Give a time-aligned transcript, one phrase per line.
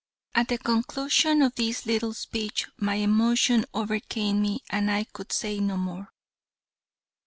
[0.33, 5.59] At the conclusion of this little speech my emotion overcame me and I could say
[5.59, 6.11] no more.